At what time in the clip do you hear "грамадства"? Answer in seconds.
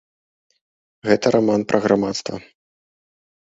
1.85-2.35